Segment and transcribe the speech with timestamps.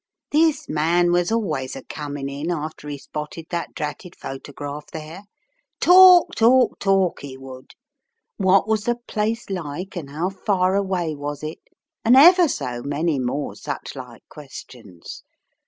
[0.31, 5.25] This man was always a coming in, after he spotted that dratted photograph there.
[5.79, 7.73] Talk, talk, talk 'e would.
[8.37, 11.59] What was the place like and how far away was it?
[12.03, 15.21] And ever so many more such like questions.